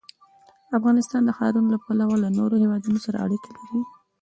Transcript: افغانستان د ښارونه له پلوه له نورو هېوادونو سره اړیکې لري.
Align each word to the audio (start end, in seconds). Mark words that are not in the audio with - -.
افغانستان 0.77 1.21
د 1.25 1.29
ښارونه 1.37 1.67
له 1.73 1.77
پلوه 1.85 2.15
له 2.23 2.29
نورو 2.37 2.55
هېوادونو 2.63 2.99
سره 3.05 3.21
اړیکې 3.25 3.51
لري. 3.57 3.81